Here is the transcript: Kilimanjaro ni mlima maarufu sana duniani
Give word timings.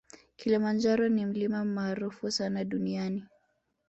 Kilimanjaro 0.35 1.09
ni 1.09 1.25
mlima 1.25 1.65
maarufu 1.65 2.31
sana 2.31 2.63
duniani 2.65 3.25